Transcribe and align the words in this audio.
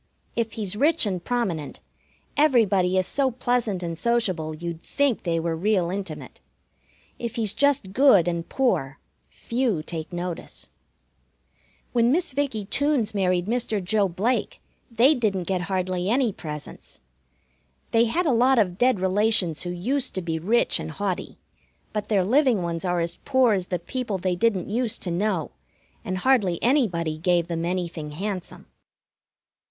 If 0.35 0.53
he's 0.53 0.75
rich 0.75 1.05
and 1.05 1.23
prominent, 1.23 1.79
everybody 2.35 2.97
is 2.97 3.05
so 3.05 3.29
pleasant 3.29 3.83
and 3.83 3.95
sociable 3.95 4.55
you'd 4.55 4.81
think 4.81 5.21
they 5.21 5.39
were 5.39 5.55
real 5.55 5.91
intimate. 5.91 6.39
If 7.19 7.35
he's 7.35 7.53
just 7.53 7.93
good 7.93 8.27
and 8.27 8.49
poor, 8.49 8.97
few 9.29 9.83
take 9.83 10.11
notice. 10.11 10.71
When 11.93 12.11
Miss 12.11 12.33
Vickie 12.33 12.65
Toones 12.67 13.13
married 13.13 13.45
Mr. 13.45 13.79
Joe 13.83 14.07
Blake 14.09 14.59
they 14.89 15.13
didn't 15.13 15.43
get 15.43 15.61
hardly 15.69 16.09
any 16.09 16.33
presents. 16.33 16.99
They 17.91 18.05
had 18.05 18.25
a 18.25 18.31
lot 18.33 18.57
of 18.57 18.79
dead 18.79 18.99
relations 18.99 19.61
who 19.61 19.69
used 19.69 20.15
to 20.15 20.23
be 20.23 20.39
rich 20.39 20.79
and 20.79 20.89
haughty, 20.89 21.37
but 21.93 22.07
their 22.09 22.25
living 22.25 22.63
ones 22.63 22.83
are 22.83 23.01
as 23.01 23.17
poor 23.23 23.53
as 23.53 23.67
the 23.67 23.77
people 23.77 24.17
they 24.17 24.35
didn't 24.35 24.67
used 24.67 25.03
to 25.03 25.11
know, 25.11 25.51
and 26.03 26.17
hardly 26.17 26.57
anybody 26.63 27.19
gave 27.19 27.45
them 27.47 27.63
anything 27.65 28.13
handsome. 28.13 28.65